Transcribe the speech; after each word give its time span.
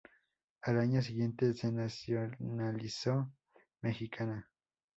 Al 0.63 0.79
año 0.79 0.99
siguiente 1.03 1.53
se 1.53 1.71
nacionalizó 1.71 3.31
mexicana. 3.83 4.49